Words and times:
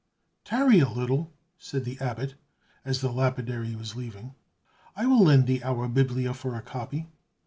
"Tarry 0.43 0.79
a 0.79 0.89
little," 0.89 1.31
said 1.59 1.85
the 1.85 1.99
Abbot, 1.99 2.33
as 2.83 3.01
the 3.01 3.11
lapidary 3.11 3.75
was 3.75 3.95
leaving; 3.95 4.33
"I 4.95 5.05
will 5.05 5.21
lend 5.23 5.45
thee 5.45 5.61
our 5.61 5.87
'Biblia,' 5.87 6.33
for 6.33 6.55
a 6.55 6.61
copy." 6.63 7.05